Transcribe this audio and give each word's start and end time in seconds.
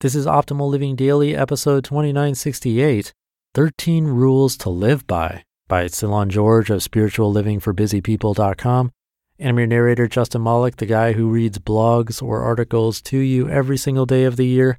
This 0.00 0.14
is 0.14 0.26
Optimal 0.26 0.70
Living 0.70 0.94
Daily, 0.94 1.34
episode 1.34 1.82
2968 1.82 3.12
13 3.52 4.04
Rules 4.04 4.56
to 4.58 4.70
Live 4.70 5.04
By 5.08 5.42
by 5.66 5.86
Cylon 5.86 6.28
George 6.28 6.70
of 6.70 6.82
spirituallivingforbusypeople.com. 6.82 8.92
And 9.40 9.48
I'm 9.48 9.58
your 9.58 9.66
narrator, 9.66 10.06
Justin 10.06 10.44
Malik, 10.44 10.76
the 10.76 10.86
guy 10.86 11.14
who 11.14 11.28
reads 11.28 11.58
blogs 11.58 12.22
or 12.22 12.44
articles 12.44 13.02
to 13.02 13.18
you 13.18 13.48
every 13.48 13.76
single 13.76 14.06
day 14.06 14.22
of 14.22 14.36
the 14.36 14.46
year. 14.46 14.78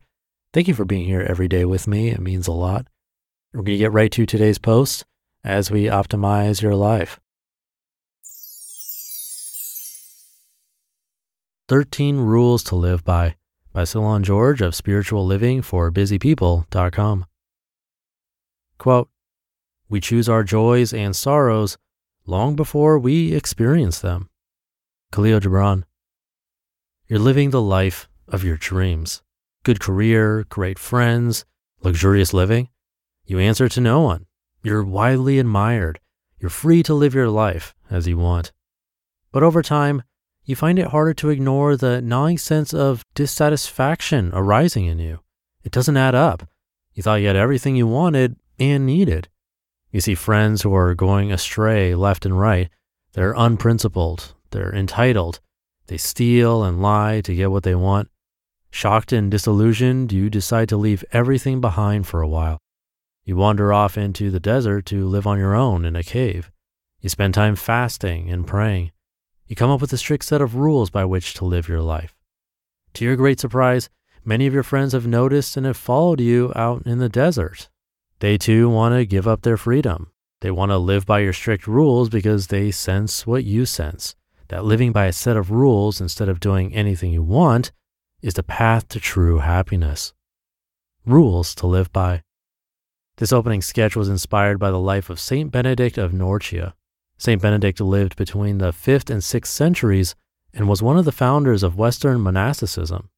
Thank 0.54 0.70
you 0.70 0.74
for 0.74 0.86
being 0.86 1.06
here 1.06 1.26
every 1.28 1.50
day 1.50 1.66
with 1.66 1.86
me. 1.86 2.08
It 2.08 2.22
means 2.22 2.48
a 2.48 2.54
lot. 2.54 2.88
We're 3.54 3.64
going 3.64 3.78
to 3.78 3.84
get 3.84 3.92
right 3.92 4.14
to 4.14 4.26
today's 4.26 4.58
post 4.58 5.04
as 5.44 5.70
we 5.70 5.88
optimize 5.88 6.62
your 6.62 6.76
life. 6.76 7.20
13 11.68 12.20
Rules 12.20 12.64
to 12.64 12.78
Live 12.78 13.04
By 13.04 13.36
by 13.80 13.86
Cylon 13.86 14.24
George 14.24 14.60
of 14.60 14.74
spirituallivingforbusypeople.com. 14.74 17.26
Quote, 18.78 19.10
we 19.88 20.02
choose 20.02 20.28
our 20.28 20.44
joys 20.44 20.94
and 20.94 21.16
sorrows 21.16 21.78
long 22.26 22.58
before 22.58 23.00
we 23.00 23.34
experience 23.34 24.02
them. 24.02 24.30
Kahlil 25.14 25.40
Gibran. 25.40 25.84
You're 27.08 27.20
living 27.20 27.52
the 27.52 27.62
life 27.62 28.10
of 28.28 28.44
your 28.44 28.58
dreams. 28.58 29.22
Good 29.64 29.80
career, 29.80 30.46
great 30.50 30.78
friends, 30.78 31.46
luxurious 31.82 32.34
living. 32.34 32.68
You 33.24 33.40
answer 33.40 33.70
to 33.70 33.80
no 33.80 34.02
one. 34.02 34.26
You're 34.62 34.84
widely 34.84 35.40
admired. 35.40 36.02
You're 36.38 36.50
free 36.50 36.84
to 36.84 36.94
live 36.94 37.14
your 37.14 37.30
life 37.30 37.74
as 37.90 38.10
you 38.10 38.18
want. 38.18 38.52
But 39.32 39.44
over 39.44 39.62
time, 39.62 40.04
you 40.46 40.56
find 40.56 40.80
it 40.80 40.88
harder 40.88 41.14
to 41.16 41.30
ignore 41.30 41.76
the 41.76 42.02
gnawing 42.02 42.38
sense 42.38 42.74
of 42.74 43.04
dissatisfaction 43.14 44.32
arising 44.34 44.86
in 44.86 45.00
you. 45.00 45.20
It 45.64 45.72
doesn't 45.72 45.98
add 45.98 46.16
up. 46.16 46.48
You 46.94 47.04
thought 47.04 47.22
you 47.22 47.28
had 47.28 47.36
everything 47.36 47.76
you 47.76 47.88
wanted 47.88 48.36
and 48.60 48.86
needed. 48.86 49.30
You 49.92 50.02
see 50.02 50.16
friends 50.16 50.62
who 50.62 50.74
are 50.76 50.96
going 50.96 51.32
astray 51.32 51.96
left 51.96 52.26
and 52.26 52.40
right. 52.40 52.70
They're 53.14 53.34
unprincipled. 53.36 54.34
They're 54.52 54.74
entitled. 54.74 55.40
They 55.88 55.98
steal 55.98 56.64
and 56.64 56.82
lie 56.82 57.22
to 57.22 57.36
get 57.36 57.52
what 57.52 57.64
they 57.64 57.76
want. 57.76 58.10
Shocked 58.72 59.12
and 59.12 59.32
disillusioned, 59.32 60.12
you 60.12 60.30
decide 60.30 60.70
to 60.70 60.78
leave 60.78 61.04
everything 61.12 61.60
behind 61.60 62.06
for 62.06 62.22
a 62.22 62.28
while. 62.28 62.60
You 63.24 63.36
wander 63.36 63.74
off 63.74 63.98
into 63.98 64.30
the 64.30 64.40
desert 64.40 64.86
to 64.88 65.08
live 65.08 65.26
on 65.26 65.40
your 65.40 65.56
own 65.56 65.86
in 65.86 65.96
a 65.96 66.04
cave. 66.04 66.52
You 67.02 67.10
spend 67.10 67.34
time 67.34 67.56
fasting 67.56 68.30
and 68.30 68.46
praying. 68.46 68.92
You 69.50 69.56
come 69.56 69.72
up 69.72 69.82
with 69.82 69.92
a 69.92 69.98
strict 69.98 70.26
set 70.26 70.42
of 70.42 70.56
rules 70.56 70.92
by 70.92 71.06
which 71.06 71.34
to 71.34 71.46
live 71.46 71.68
your 71.68 71.82
life. 71.82 72.16
To 72.94 73.04
your 73.04 73.16
great 73.16 73.40
surprise, 73.40 73.90
many 74.24 74.46
of 74.46 74.54
your 74.54 74.64
friends 74.64 74.94
have 74.94 75.08
noticed 75.08 75.58
and 75.58 75.66
have 75.66 75.76
followed 75.76 76.22
you 76.22 76.54
out 76.56 76.84
in 76.86 77.00
the 77.00 77.10
desert. 77.10 77.68
They 78.20 78.38
too 78.38 78.70
want 78.70 78.94
to 78.94 79.08
give 79.08 79.28
up 79.28 79.42
their 79.42 79.58
freedom. 79.58 80.12
They 80.42 80.52
want 80.52 80.70
to 80.70 80.78
live 80.78 81.08
by 81.08 81.20
your 81.20 81.34
strict 81.34 81.66
rules 81.66 82.10
because 82.10 82.48
they 82.48 82.70
sense 82.70 83.26
what 83.26 83.44
you 83.44 83.66
sense 83.66 84.16
that 84.50 84.66
living 84.66 84.92
by 84.92 85.06
a 85.06 85.14
set 85.14 85.38
of 85.38 85.52
rules 85.52 86.00
instead 86.00 86.30
of 86.30 86.40
doing 86.40 86.74
anything 86.74 87.12
you 87.12 87.24
want 87.24 87.72
is 88.22 88.36
the 88.36 88.44
path 88.44 88.88
to 88.90 89.00
true 89.00 89.40
happiness. 89.40 90.14
Rules 91.06 91.56
to 91.56 91.66
live 91.68 91.92
by. 91.92 92.22
This 93.18 93.34
opening 93.34 93.62
sketch 93.62 93.96
was 93.96 94.10
inspired 94.10 94.60
by 94.60 94.70
the 94.70 94.80
life 94.80 95.10
of 95.10 95.20
Saint 95.20 95.52
Benedict 95.52 95.98
of 95.98 96.14
Nursia, 96.14 96.76
St. 97.20 97.42
Benedict 97.42 97.82
lived 97.82 98.16
between 98.16 98.60
the 98.60 98.72
5th 98.72 99.10
and 99.10 99.22
6th 99.22 99.48
centuries 99.48 100.16
and 100.54 100.70
was 100.70 100.82
one 100.82 100.98
of 100.98 101.04
the 101.04 101.12
founders 101.12 101.64
of 101.64 101.78
Western 101.78 102.22
monasticism. 102.22 103.10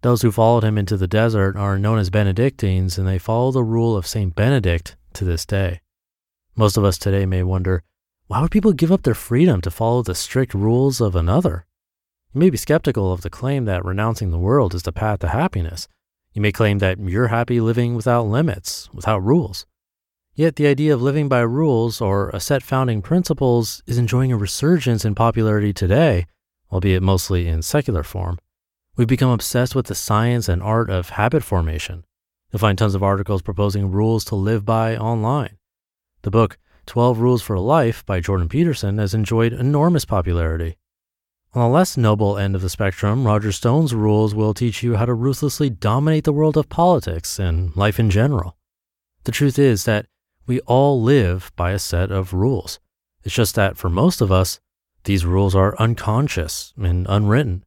Those 0.00 0.22
who 0.22 0.32
followed 0.32 0.64
him 0.64 0.78
into 0.78 0.96
the 0.96 1.06
desert 1.06 1.54
are 1.54 1.78
known 1.78 1.98
as 1.98 2.08
Benedictines, 2.08 2.96
and 2.96 3.06
they 3.06 3.18
follow 3.18 3.52
the 3.52 3.62
rule 3.62 3.96
of 3.96 4.06
St. 4.06 4.34
Benedict 4.34 4.96
to 5.12 5.24
this 5.24 5.44
day. 5.44 5.82
Most 6.56 6.78
of 6.78 6.84
us 6.84 6.96
today 6.96 7.26
may 7.26 7.42
wonder 7.42 7.82
why 8.28 8.40
would 8.40 8.50
people 8.50 8.72
give 8.72 8.90
up 8.90 9.02
their 9.02 9.14
freedom 9.14 9.60
to 9.60 9.70
follow 9.70 10.02
the 10.02 10.14
strict 10.14 10.54
rules 10.54 11.02
of 11.02 11.14
another? 11.14 11.66
You 12.32 12.40
may 12.40 12.48
be 12.48 12.56
skeptical 12.56 13.12
of 13.12 13.20
the 13.20 13.30
claim 13.30 13.66
that 13.66 13.84
renouncing 13.84 14.30
the 14.30 14.38
world 14.38 14.74
is 14.74 14.84
the 14.84 14.92
path 14.92 15.18
to 15.20 15.28
happiness. 15.28 15.86
You 16.32 16.40
may 16.40 16.50
claim 16.50 16.78
that 16.78 16.98
you're 16.98 17.28
happy 17.28 17.60
living 17.60 17.94
without 17.94 18.26
limits, 18.26 18.88
without 18.94 19.22
rules. 19.22 19.66
Yet 20.36 20.56
the 20.56 20.66
idea 20.66 20.92
of 20.92 21.00
living 21.00 21.28
by 21.28 21.40
rules 21.42 22.00
or 22.00 22.30
a 22.30 22.40
set 22.40 22.64
founding 22.64 23.02
principles 23.02 23.84
is 23.86 23.98
enjoying 23.98 24.32
a 24.32 24.36
resurgence 24.36 25.04
in 25.04 25.14
popularity 25.14 25.72
today, 25.72 26.26
albeit 26.72 27.04
mostly 27.04 27.46
in 27.46 27.62
secular 27.62 28.02
form. 28.02 28.40
We've 28.96 29.06
become 29.06 29.30
obsessed 29.30 29.76
with 29.76 29.86
the 29.86 29.94
science 29.94 30.48
and 30.48 30.60
art 30.60 30.90
of 30.90 31.10
habit 31.10 31.44
formation. 31.44 32.04
You'll 32.50 32.58
find 32.58 32.76
tons 32.76 32.96
of 32.96 33.02
articles 33.02 33.42
proposing 33.42 33.92
rules 33.92 34.24
to 34.24 34.34
live 34.34 34.64
by 34.64 34.96
online. 34.96 35.56
The 36.22 36.32
book 36.32 36.58
12 36.86 37.20
Rules 37.20 37.42
for 37.42 37.56
Life 37.60 38.04
by 38.04 38.18
Jordan 38.18 38.48
Peterson 38.48 38.98
has 38.98 39.14
enjoyed 39.14 39.52
enormous 39.52 40.04
popularity. 40.04 40.78
On 41.52 41.62
the 41.62 41.68
less 41.68 41.96
noble 41.96 42.36
end 42.36 42.56
of 42.56 42.60
the 42.62 42.68
spectrum, 42.68 43.24
Roger 43.24 43.52
Stone's 43.52 43.94
rules 43.94 44.34
will 44.34 44.52
teach 44.52 44.82
you 44.82 44.96
how 44.96 45.04
to 45.06 45.14
ruthlessly 45.14 45.70
dominate 45.70 46.24
the 46.24 46.32
world 46.32 46.56
of 46.56 46.68
politics 46.68 47.38
and 47.38 47.74
life 47.76 48.00
in 48.00 48.10
general. 48.10 48.56
The 49.22 49.32
truth 49.32 49.60
is 49.60 49.84
that 49.84 50.06
we 50.46 50.60
all 50.60 51.00
live 51.00 51.52
by 51.56 51.72
a 51.72 51.78
set 51.78 52.10
of 52.10 52.32
rules. 52.32 52.78
It's 53.22 53.34
just 53.34 53.54
that 53.54 53.76
for 53.76 53.88
most 53.88 54.20
of 54.20 54.30
us, 54.30 54.60
these 55.04 55.24
rules 55.24 55.54
are 55.54 55.78
unconscious 55.78 56.72
and 56.76 57.06
unwritten. 57.08 57.64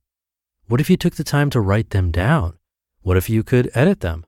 What 0.67 0.81
if 0.81 0.89
you 0.89 0.97
took 0.97 1.15
the 1.15 1.23
time 1.23 1.49
to 1.51 1.61
write 1.61 1.91
them 1.91 2.11
down? 2.11 2.57
What 3.01 3.17
if 3.17 3.29
you 3.29 3.43
could 3.43 3.71
edit 3.73 4.01
them? 4.01 4.25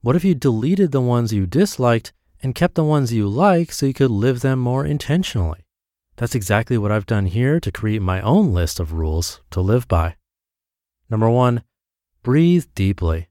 What 0.00 0.16
if 0.16 0.24
you 0.24 0.34
deleted 0.34 0.92
the 0.92 1.00
ones 1.00 1.32
you 1.32 1.46
disliked 1.46 2.12
and 2.42 2.54
kept 2.54 2.74
the 2.74 2.84
ones 2.84 3.12
you 3.12 3.28
like 3.28 3.72
so 3.72 3.86
you 3.86 3.94
could 3.94 4.10
live 4.10 4.40
them 4.40 4.58
more 4.58 4.86
intentionally? 4.86 5.66
That's 6.16 6.34
exactly 6.34 6.78
what 6.78 6.90
I've 6.90 7.06
done 7.06 7.26
here 7.26 7.60
to 7.60 7.72
create 7.72 8.00
my 8.00 8.20
own 8.22 8.54
list 8.54 8.80
of 8.80 8.92
rules 8.92 9.40
to 9.50 9.60
live 9.60 9.86
by. 9.86 10.16
Number 11.10 11.28
one, 11.28 11.62
breathe 12.22 12.66
deeply. 12.74 13.28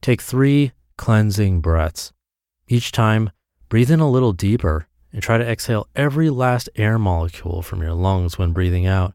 Take 0.00 0.22
three 0.22 0.72
cleansing 0.96 1.60
breaths. 1.60 2.12
Each 2.68 2.90
time, 2.90 3.30
Breathe 3.70 3.92
in 3.92 4.00
a 4.00 4.10
little 4.10 4.32
deeper 4.32 4.88
and 5.12 5.22
try 5.22 5.38
to 5.38 5.48
exhale 5.48 5.86
every 5.94 6.28
last 6.28 6.68
air 6.74 6.98
molecule 6.98 7.62
from 7.62 7.80
your 7.80 7.92
lungs 7.92 8.36
when 8.36 8.50
breathing 8.52 8.84
out. 8.84 9.14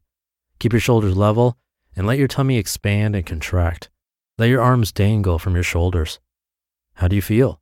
Keep 0.59 0.71
your 0.71 0.79
shoulders 0.79 1.17
level 1.17 1.57
and 1.93 2.07
let 2.07 2.17
your 2.17 2.29
tummy 2.29 2.57
expand 2.57 3.17
and 3.17 3.25
contract. 3.25 3.89
Let 4.37 4.47
your 4.47 4.61
arms 4.61 4.93
dangle 4.93 5.39
from 5.39 5.55
your 5.55 5.63
shoulders. 5.63 6.19
How 6.93 7.09
do 7.09 7.17
you 7.17 7.21
feel? 7.21 7.59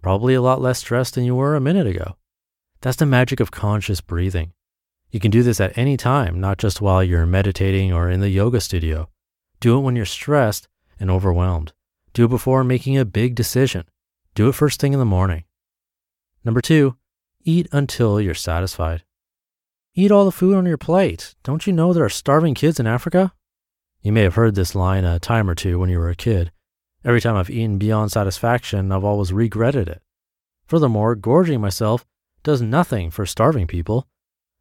Probably 0.00 0.32
a 0.32 0.40
lot 0.40 0.62
less 0.62 0.78
stressed 0.78 1.16
than 1.16 1.24
you 1.24 1.34
were 1.34 1.54
a 1.54 1.60
minute 1.60 1.86
ago. 1.86 2.16
That's 2.80 2.96
the 2.96 3.04
magic 3.04 3.38
of 3.38 3.50
conscious 3.50 4.00
breathing. 4.00 4.54
You 5.10 5.20
can 5.20 5.30
do 5.30 5.42
this 5.42 5.60
at 5.60 5.76
any 5.76 5.98
time, 5.98 6.40
not 6.40 6.56
just 6.56 6.80
while 6.80 7.04
you're 7.04 7.26
meditating 7.26 7.92
or 7.92 8.08
in 8.08 8.20
the 8.20 8.30
yoga 8.30 8.62
studio. 8.62 9.10
Do 9.60 9.76
it 9.76 9.82
when 9.82 9.96
you're 9.96 10.06
stressed 10.06 10.66
and 10.98 11.10
overwhelmed. 11.10 11.74
Do 12.14 12.24
it 12.24 12.28
before 12.28 12.64
making 12.64 12.96
a 12.96 13.04
big 13.04 13.34
decision. 13.34 13.84
Do 14.34 14.48
it 14.48 14.54
first 14.54 14.80
thing 14.80 14.94
in 14.94 14.98
the 14.98 15.04
morning. 15.04 15.44
Number 16.44 16.60
two, 16.60 16.96
eat 17.44 17.68
until 17.72 18.20
you're 18.20 18.34
satisfied. 18.34 19.04
Eat 19.94 20.10
all 20.10 20.24
the 20.24 20.32
food 20.32 20.56
on 20.56 20.66
your 20.66 20.78
plate. 20.78 21.34
Don't 21.42 21.66
you 21.66 21.72
know 21.72 21.92
there 21.92 22.04
are 22.04 22.08
starving 22.08 22.54
kids 22.54 22.80
in 22.80 22.86
Africa? 22.86 23.32
You 24.00 24.10
may 24.12 24.22
have 24.22 24.34
heard 24.34 24.54
this 24.54 24.74
line 24.74 25.04
a 25.04 25.20
time 25.20 25.48
or 25.48 25.54
two 25.54 25.78
when 25.78 25.90
you 25.90 25.98
were 25.98 26.10
a 26.10 26.16
kid. 26.16 26.50
Every 27.04 27.20
time 27.20 27.36
I've 27.36 27.50
eaten 27.50 27.78
beyond 27.78 28.10
satisfaction, 28.10 28.90
I've 28.90 29.04
always 29.04 29.32
regretted 29.32 29.88
it. 29.88 30.02
Furthermore, 30.66 31.14
gorging 31.14 31.60
myself 31.60 32.06
does 32.42 32.62
nothing 32.62 33.10
for 33.10 33.26
starving 33.26 33.66
people. 33.66 34.08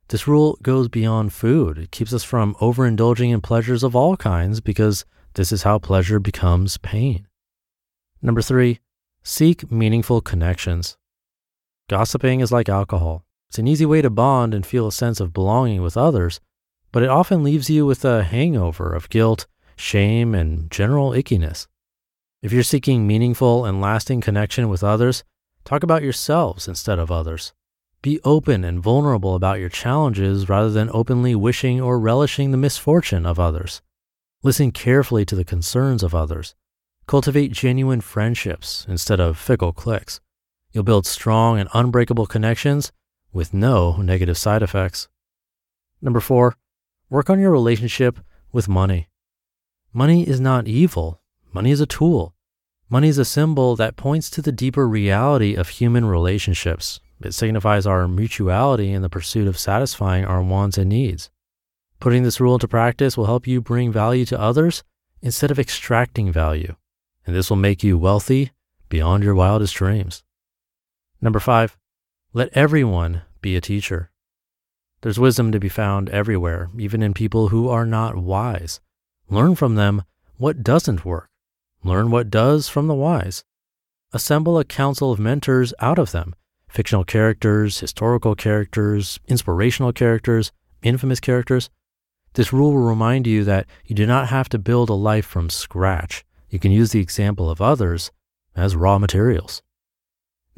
This 0.09 0.28
rule 0.28 0.59
goes 0.62 0.90
beyond 0.90 1.34
food. 1.34 1.78
It 1.78 1.91
keeps 1.91 2.14
us 2.14 2.24
from 2.24 2.56
overindulging 2.56 3.31
in 3.31 3.41
pleasures 3.41 3.84
of 3.84 3.96
all 3.96 4.18
kinds 4.18 4.59
because 4.59 5.06
this 5.36 5.52
is 5.52 5.64
how 5.64 5.80
pleasure 5.80 6.20
becomes 6.20 6.78
pain. 6.78 7.28
Number 8.22 8.41
three, 8.41 8.79
seek 9.23 9.72
meaningful 9.72 10.20
connections. 10.22 10.97
Gossiping 11.90 12.40
is 12.40 12.52
like 12.52 12.70
alcohol. 12.70 13.26
It's 13.50 13.60
an 13.60 13.68
easy 13.68 13.86
way 13.86 14.02
to 14.02 14.10
bond 14.10 14.54
and 14.54 14.66
feel 14.66 14.88
a 14.88 14.92
sense 14.92 15.20
of 15.20 15.34
belonging 15.34 15.82
with 15.82 15.98
others, 15.98 16.40
but 16.92 17.04
it 17.04 17.10
often 17.10 17.44
leaves 17.44 17.70
you 17.70 17.86
with 17.86 18.06
a 18.06 18.24
hangover 18.24 18.94
of 18.94 19.10
guilt, 19.10 19.48
shame, 19.76 20.34
and 20.34 20.72
general 20.72 21.12
ickiness. 21.12 21.68
If 22.42 22.52
you're 22.52 22.64
seeking 22.64 23.06
meaningful 23.06 23.66
and 23.66 23.82
lasting 23.82 24.22
connection 24.22 24.70
with 24.70 24.84
others, 24.84 25.24
talk 25.64 25.84
about 25.84 26.02
yourselves 26.02 26.68
instead 26.68 26.98
of 26.98 27.12
others. 27.12 27.54
Be 28.02 28.20
open 28.24 28.64
and 28.64 28.82
vulnerable 28.82 29.36
about 29.36 29.60
your 29.60 29.70
challenges 29.70 30.50
rather 30.50 30.72
than 30.72 30.90
openly 30.92 31.36
wishing 31.36 31.80
or 31.80 32.00
relishing 32.00 32.50
the 32.50 32.58
misfortune 32.58 33.28
of 33.28 33.40
others. 33.40 33.82
Listen 34.42 34.72
carefully 34.72 35.24
to 35.26 35.36
the 35.36 35.46
concerns 35.46 36.02
of 36.02 36.16
others. 36.16 36.56
Cultivate 37.06 37.52
genuine 37.52 38.02
friendships 38.02 38.88
instead 38.90 39.20
of 39.20 39.38
fickle 39.38 39.72
cliques. 39.72 40.20
You'll 40.73 40.84
build 40.84 41.06
strong 41.06 41.59
and 41.59 41.70
unbreakable 41.73 42.28
connections 42.28 42.91
with 43.34 43.53
no 43.53 43.97
negative 43.97 44.38
side 44.38 44.64
effects. 44.64 45.09
Number 46.02 46.20
four, 46.20 46.56
work 47.09 47.29
on 47.29 47.40
your 47.40 47.52
relationship 47.52 48.20
with 48.52 48.70
money. 48.70 49.08
Money 49.94 50.28
is 50.28 50.40
not 50.40 50.68
evil. 50.68 51.22
Money 51.53 51.72
is 51.72 51.82
a 51.82 51.85
tool. 51.85 52.34
Money 52.90 53.09
is 53.09 53.18
a 53.18 53.26
symbol 53.26 53.76
that 53.76 53.97
points 53.97 54.29
to 54.29 54.41
the 54.41 54.52
deeper 54.52 54.88
reality 54.88 55.56
of 55.56 55.70
human 55.70 56.06
relationships. 56.06 57.00
It 57.22 57.34
signifies 57.34 57.85
our 57.85 58.08
mutuality 58.08 58.91
in 58.91 59.02
the 59.02 59.09
pursuit 59.09 59.47
of 59.47 59.59
satisfying 59.59 60.26
our 60.26 60.41
wants 60.41 60.78
and 60.78 60.90
needs. 60.90 61.29
Putting 62.00 62.23
this 62.23 62.40
rule 62.40 62.56
into 62.56 62.68
practice 62.68 63.16
will 63.16 63.28
help 63.28 63.46
you 63.46 63.62
bring 63.62 63.91
value 63.91 64.26
to 64.26 64.40
others 64.40 64.84
instead 65.22 65.52
of 65.52 65.59
extracting 65.59 66.32
value, 66.32 66.76
and 67.28 67.35
this 67.35 67.50
will 67.50 67.58
make 67.58 67.84
you 67.84 67.97
wealthy 67.97 68.52
beyond 68.90 69.23
your 69.23 69.35
wildest 69.35 69.76
dreams. 69.76 70.23
Number 71.22 71.40
five, 71.40 71.78
let 72.34 72.50
everyone 72.53 73.22
be 73.41 73.56
a 73.56 73.62
teacher. 73.62 74.09
There's 75.02 75.20
wisdom 75.20 75.52
to 75.52 75.59
be 75.59 75.70
found 75.70 76.09
everywhere, 76.09 76.70
even 76.78 77.03
in 77.03 77.14
people 77.14 77.50
who 77.50 77.70
are 77.70 77.85
not 77.85 78.16
wise. 78.16 78.79
Learn 79.29 79.56
from 79.56 79.76
them 79.76 80.03
what 80.38 80.64
doesn't 80.64 81.06
work. 81.06 81.29
Learn 81.84 82.12
what 82.12 82.29
does 82.29 82.68
from 82.68 82.88
the 82.88 82.96
wise. 82.96 83.44
Assemble 84.14 84.59
a 84.59 84.66
council 84.66 85.12
of 85.12 85.20
mentors 85.20 85.73
out 85.79 86.00
of 86.00 86.12
them 86.12 86.35
fictional 86.68 87.03
characters, 87.03 87.82
historical 87.82 88.34
characters, 88.34 89.20
inspirational 89.28 89.91
characters, 89.91 90.53
infamous 90.82 91.20
characters. 91.20 91.70
This 92.34 92.53
rule 92.53 92.72
will 92.72 92.88
remind 92.88 93.28
you 93.28 93.44
that 93.44 93.68
you 93.85 93.94
do 93.94 94.08
not 94.08 94.29
have 94.29 94.47
to 94.50 94.58
build 94.58 94.90
a 94.90 94.94
life 94.94 95.26
from 95.26 95.50
scratch. 95.50 96.23
You 96.50 96.59
can 96.59 96.72
use 96.72 96.91
the 96.91 97.02
example 97.02 97.50
of 97.50 97.62
others 97.62 98.09
as 98.56 98.76
raw 98.76 98.97
materials. 99.00 99.62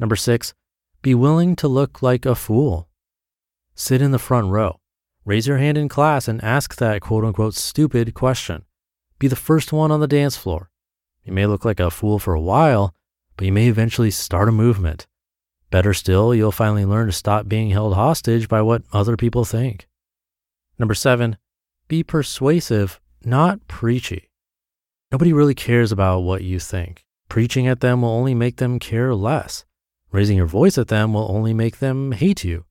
Number 0.04 0.16
six, 0.16 0.52
be 1.00 1.14
willing 1.14 1.56
to 1.56 1.66
look 1.66 2.02
like 2.02 2.26
a 2.26 2.34
fool. 2.34 2.90
Sit 3.74 4.02
in 4.02 4.10
the 4.10 4.18
front 4.18 4.48
row. 4.48 4.78
Raise 5.24 5.46
your 5.46 5.56
hand 5.56 5.78
in 5.78 5.88
class 5.88 6.28
and 6.28 6.44
ask 6.44 6.76
that 6.76 7.00
quote 7.00 7.24
unquote 7.24 7.54
stupid 7.54 8.12
question. 8.12 8.66
Be 9.18 9.28
the 9.28 9.34
first 9.34 9.72
one 9.72 9.90
on 9.90 10.00
the 10.00 10.06
dance 10.06 10.36
floor. 10.36 10.68
You 11.22 11.32
may 11.32 11.46
look 11.46 11.64
like 11.64 11.80
a 11.80 11.90
fool 11.90 12.18
for 12.18 12.34
a 12.34 12.40
while, 12.40 12.94
but 13.38 13.46
you 13.46 13.52
may 13.52 13.66
eventually 13.66 14.10
start 14.10 14.46
a 14.46 14.52
movement. 14.52 15.06
Better 15.70 15.94
still, 15.94 16.34
you'll 16.34 16.52
finally 16.52 16.84
learn 16.84 17.06
to 17.06 17.12
stop 17.12 17.48
being 17.48 17.70
held 17.70 17.94
hostage 17.94 18.46
by 18.46 18.60
what 18.60 18.82
other 18.92 19.16
people 19.16 19.46
think. 19.46 19.88
Number 20.78 20.92
seven, 20.92 21.38
be 21.88 22.02
persuasive, 22.02 23.00
not 23.24 23.66
preachy. 23.68 24.28
Nobody 25.10 25.32
really 25.32 25.54
cares 25.54 25.92
about 25.92 26.18
what 26.20 26.44
you 26.44 26.60
think. 26.60 27.06
Preaching 27.30 27.66
at 27.66 27.80
them 27.80 28.02
will 28.02 28.10
only 28.10 28.34
make 28.34 28.56
them 28.56 28.78
care 28.78 29.14
less. 29.14 29.64
Raising 30.14 30.36
your 30.36 30.46
voice 30.46 30.78
at 30.78 30.86
them 30.86 31.12
will 31.12 31.28
only 31.28 31.52
make 31.52 31.80
them 31.80 32.12
hate 32.12 32.44
you. 32.44 32.66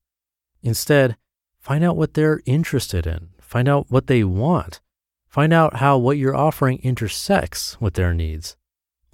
Instead, 0.62 1.18
find 1.60 1.84
out 1.84 1.98
what 1.98 2.14
they're 2.14 2.42
interested 2.46 3.06
in. 3.06 3.32
Find 3.42 3.68
out 3.68 3.88
what 3.90 4.08
they 4.08 4.24
want. 4.24 4.80
Find 5.28 5.52
out 5.52 5.76
how 5.76 5.98
what 5.98 6.18
you're 6.18 6.38
offering 6.38 6.80
intersects 6.84 7.82
with 7.82 7.96
their 7.96 8.14
needs. 8.14 8.56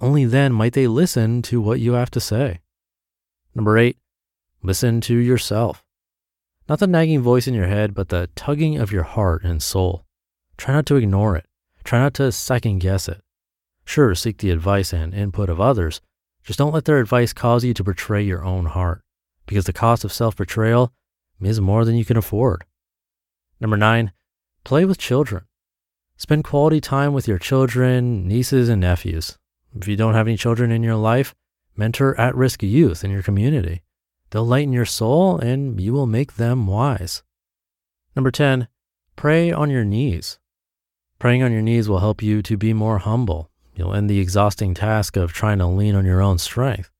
Only 0.00 0.26
then 0.26 0.52
might 0.52 0.74
they 0.74 0.86
listen 0.86 1.42
to 1.42 1.60
what 1.60 1.80
you 1.80 1.94
have 1.94 2.12
to 2.12 2.20
say. 2.20 2.60
Number 3.52 3.76
eight, 3.76 3.96
listen 4.62 5.00
to 5.00 5.16
yourself. 5.16 5.82
Not 6.68 6.78
the 6.78 6.86
nagging 6.86 7.22
voice 7.22 7.48
in 7.48 7.54
your 7.54 7.66
head, 7.66 7.94
but 7.94 8.10
the 8.10 8.30
tugging 8.36 8.78
of 8.78 8.92
your 8.92 9.02
heart 9.02 9.42
and 9.42 9.60
soul. 9.60 10.04
Try 10.56 10.74
not 10.74 10.86
to 10.86 10.94
ignore 10.94 11.34
it. 11.34 11.46
Try 11.82 11.98
not 11.98 12.14
to 12.14 12.30
second 12.30 12.78
guess 12.78 13.08
it. 13.08 13.22
Sure, 13.84 14.14
seek 14.14 14.38
the 14.38 14.52
advice 14.52 14.92
and 14.92 15.12
input 15.12 15.50
of 15.50 15.60
others. 15.60 16.00
Just 16.44 16.58
don't 16.58 16.72
let 16.72 16.84
their 16.84 17.00
advice 17.00 17.32
cause 17.32 17.64
you 17.64 17.74
to 17.74 17.84
betray 17.84 18.22
your 18.22 18.44
own 18.44 18.66
heart, 18.66 19.02
because 19.46 19.64
the 19.64 19.72
cost 19.72 20.04
of 20.04 20.12
self 20.12 20.36
betrayal 20.36 20.92
is 21.40 21.60
more 21.60 21.84
than 21.84 21.96
you 21.96 22.04
can 22.04 22.16
afford. 22.16 22.64
Number 23.60 23.76
nine, 23.76 24.12
play 24.64 24.84
with 24.84 24.98
children. 24.98 25.44
Spend 26.16 26.44
quality 26.44 26.80
time 26.80 27.12
with 27.12 27.26
your 27.26 27.38
children, 27.38 28.26
nieces, 28.28 28.68
and 28.68 28.80
nephews. 28.80 29.38
If 29.74 29.88
you 29.88 29.96
don't 29.96 30.14
have 30.14 30.26
any 30.26 30.36
children 30.36 30.70
in 30.70 30.82
your 30.82 30.96
life, 30.96 31.34
mentor 31.76 32.18
at 32.20 32.34
risk 32.34 32.62
youth 32.62 33.04
in 33.04 33.10
your 33.10 33.22
community. 33.22 33.82
They'll 34.30 34.44
lighten 34.44 34.72
your 34.72 34.84
soul 34.84 35.38
and 35.38 35.80
you 35.80 35.92
will 35.92 36.06
make 36.06 36.34
them 36.34 36.66
wise. 36.66 37.22
Number 38.14 38.30
10, 38.30 38.68
pray 39.16 39.50
on 39.50 39.70
your 39.70 39.84
knees. 39.84 40.38
Praying 41.18 41.42
on 41.42 41.52
your 41.52 41.62
knees 41.62 41.88
will 41.88 41.98
help 41.98 42.22
you 42.22 42.42
to 42.42 42.56
be 42.56 42.72
more 42.72 42.98
humble. 42.98 43.49
You'll 43.80 43.94
end 43.94 44.10
the 44.10 44.18
exhausting 44.18 44.74
task 44.74 45.16
of 45.16 45.32
trying 45.32 45.56
to 45.56 45.66
lean 45.66 45.94
on 45.94 46.04
your 46.04 46.20
own 46.20 46.36
strength. 46.36 46.90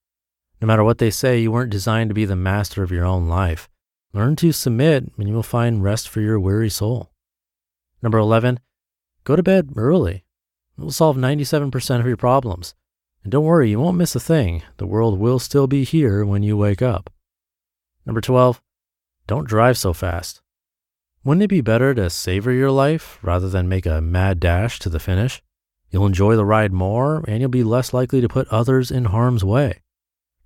No 0.63 0.67
matter 0.67 0.83
what 0.83 0.97
they 0.97 1.11
say, 1.11 1.39
you 1.39 1.53
weren't 1.53 1.69
designed 1.69 2.09
to 2.09 2.15
be 2.15 2.25
the 2.25 2.35
master 2.35 2.83
of 2.83 2.91
your 2.91 3.05
own 3.05 3.29
life. 3.29 3.69
Learn 4.15 4.35
to 4.37 4.51
submit 4.51 5.13
and 5.19 5.29
you 5.29 5.35
will 5.35 5.43
find 5.43 5.85
rest 5.85 6.09
for 6.09 6.23
your 6.23 6.41
weary 6.41 6.71
soul. 6.71 7.13
Number 8.01 8.17
11, 8.17 8.61
go 9.25 9.37
to 9.37 9.43
bed 9.43 9.75
early. 9.77 10.25
It 10.79 10.81
will 10.83 10.91
solve 10.91 11.19
97% 11.19 12.01
of 12.01 12.07
your 12.07 12.17
problems. 12.17 12.75
And 13.25 13.31
don't 13.31 13.45
worry, 13.45 13.69
you 13.69 13.79
won't 13.79 13.99
miss 13.99 14.17
a 14.17 14.19
thing. 14.19 14.63
The 14.79 14.87
world 14.87 15.19
will 15.19 15.39
still 15.39 15.67
be 15.67 15.85
here 15.85 16.25
when 16.25 16.43
you 16.43 16.57
wake 16.57 16.81
up. 16.81 17.13
Number 18.07 18.23
12, 18.23 18.63
don't 19.27 19.47
drive 19.47 19.77
so 19.77 19.93
fast. 19.93 20.41
Wouldn't 21.25 21.45
it 21.45 21.49
be 21.49 21.61
better 21.61 21.93
to 21.93 22.09
savor 22.09 22.53
your 22.53 22.71
life 22.71 23.19
rather 23.21 23.51
than 23.51 23.69
make 23.69 23.85
a 23.85 24.01
mad 24.01 24.41
dash 24.41 24.79
to 24.79 24.89
the 24.89 24.99
finish? 24.99 25.43
You'll 25.91 26.07
enjoy 26.07 26.37
the 26.37 26.45
ride 26.45 26.73
more 26.73 27.25
and 27.27 27.41
you'll 27.41 27.51
be 27.51 27.65
less 27.65 27.93
likely 27.93 28.21
to 28.21 28.29
put 28.29 28.49
others 28.49 28.91
in 28.91 29.07
harm's 29.07 29.45
way. 29.45 29.83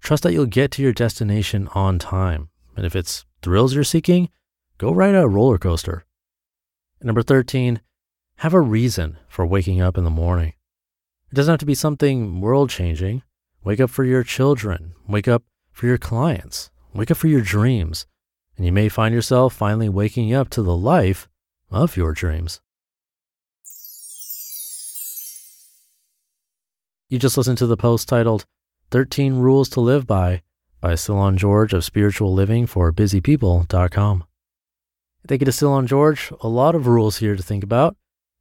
Trust 0.00 0.22
that 0.22 0.32
you'll 0.32 0.46
get 0.46 0.70
to 0.72 0.82
your 0.82 0.92
destination 0.92 1.68
on 1.74 1.98
time. 1.98 2.48
And 2.76 2.84
if 2.84 2.96
it's 2.96 3.24
thrills 3.42 3.74
you're 3.74 3.84
seeking, 3.84 4.30
go 4.78 4.92
ride 4.92 5.14
a 5.14 5.28
roller 5.28 5.58
coaster. 5.58 6.04
Number 7.02 7.22
13, 7.22 7.80
have 8.36 8.54
a 8.54 8.60
reason 8.60 9.18
for 9.28 9.44
waking 9.44 9.80
up 9.80 9.98
in 9.98 10.04
the 10.04 10.10
morning. 10.10 10.54
It 11.30 11.34
doesn't 11.34 11.52
have 11.52 11.60
to 11.60 11.66
be 11.66 11.74
something 11.74 12.40
world 12.40 12.70
changing. 12.70 13.22
Wake 13.62 13.80
up 13.80 13.90
for 13.90 14.04
your 14.04 14.22
children, 14.22 14.94
wake 15.06 15.28
up 15.28 15.42
for 15.72 15.86
your 15.86 15.98
clients, 15.98 16.70
wake 16.94 17.10
up 17.10 17.16
for 17.16 17.28
your 17.28 17.40
dreams 17.40 18.06
and 18.56 18.66
you 18.66 18.72
may 18.72 18.88
find 18.88 19.14
yourself 19.14 19.54
finally 19.54 19.88
waking 19.88 20.32
up 20.32 20.48
to 20.50 20.62
the 20.62 20.76
life 20.76 21.28
of 21.70 21.96
your 21.96 22.12
dreams. 22.12 22.60
You 27.14 27.20
just 27.20 27.36
listened 27.36 27.58
to 27.58 27.68
the 27.68 27.76
post 27.76 28.08
titled 28.08 28.44
13 28.90 29.36
Rules 29.36 29.68
to 29.68 29.80
Live 29.80 30.04
By 30.04 30.42
by 30.80 30.94
Cylon 30.94 31.36
George 31.36 31.72
of 31.72 31.84
Spiritual 31.84 32.34
Living 32.34 32.66
for 32.66 32.92
BusyPeople.com. 32.92 34.24
Thank 35.28 35.40
you 35.40 35.44
to 35.44 35.52
Cylon 35.52 35.86
George. 35.86 36.32
A 36.40 36.48
lot 36.48 36.74
of 36.74 36.88
rules 36.88 37.18
here 37.18 37.36
to 37.36 37.42
think 37.44 37.62
about. 37.62 37.96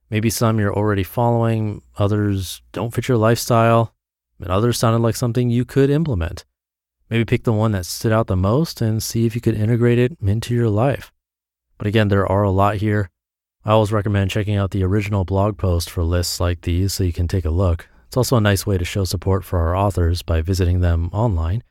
Maybe 0.10 0.32
some 0.32 0.60
you're 0.60 0.74
already 0.74 1.04
following, 1.04 1.84
others 2.00 2.64
don't 2.72 2.92
fit 2.92 3.08
your 3.08 3.18
lifestyle, 3.18 3.94
and 4.40 4.50
others 4.50 4.80
sounded 4.80 5.04
like 5.04 5.18
something 5.18 5.52
you 5.52 5.66
could 5.66 5.92
implement. 5.92 6.44
Maybe 7.12 7.26
pick 7.26 7.44
the 7.44 7.54
one 7.54 7.74
that 7.74 7.86
stood 7.86 8.12
out 8.12 8.26
the 8.26 8.36
most 8.36 8.82
and 8.82 9.04
see 9.04 9.28
if 9.28 9.36
you 9.36 9.42
could 9.42 9.54
integrate 9.54 10.00
it 10.00 10.18
into 10.20 10.56
your 10.56 10.70
life. 10.70 11.14
But 11.78 11.86
again, 11.86 12.08
there 12.08 12.26
are 12.26 12.42
a 12.42 12.50
lot 12.50 12.78
here. 12.78 13.12
I 13.64 13.74
always 13.74 13.92
recommend 13.92 14.32
checking 14.32 14.56
out 14.56 14.72
the 14.72 14.84
original 14.84 15.26
blog 15.26 15.60
post 15.60 15.92
for 15.92 16.02
lists 16.02 16.40
like 16.40 16.62
these 16.62 16.94
so 16.94 17.04
you 17.04 17.14
can 17.14 17.28
take 17.28 17.46
a 17.46 17.52
look. 17.52 17.88
It's 18.14 18.18
also 18.18 18.38
a 18.38 18.42
nice 18.42 18.68
way 18.68 18.78
to 18.78 18.86
show 18.86 19.06
support 19.06 19.44
for 19.44 19.58
our 19.58 19.76
authors 19.76 20.22
by 20.22 20.44
visiting 20.44 20.82
them 20.82 21.10
online. 21.12 21.64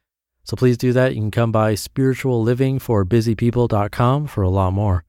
So 0.43 0.57
please 0.57 0.77
do 0.77 0.93
that. 0.93 1.15
You 1.15 1.21
can 1.21 1.31
come 1.31 1.53
by 1.53 1.75
spirituallivingforbusypeople.com 1.75 4.27
for 4.27 4.43
a 4.43 4.49
lot 4.49 4.73
more. 4.73 5.05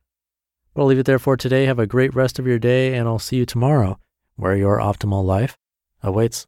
But 0.76 0.84
I'll 0.84 0.88
leave 0.88 1.00
it 1.00 1.08
there 1.08 1.18
for 1.18 1.36
today. 1.36 1.66
Have 1.66 1.80
a 1.80 1.88
great 1.88 2.14
rest 2.14 2.38
of 2.38 2.46
your 2.46 2.60
day, 2.60 2.94
and 2.94 3.08
I'll 3.08 3.18
see 3.18 3.38
you 3.38 3.48
tomorrow 3.48 3.98
where 4.36 4.56
your 4.56 4.78
optimal 4.78 5.26
life 5.26 5.58
awaits. 6.04 6.46